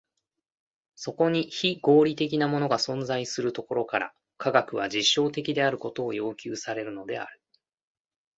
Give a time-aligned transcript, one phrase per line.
[0.95, 7.39] そこに非合理的なものが存在するところから、科学は実証的であることを要求されるのである。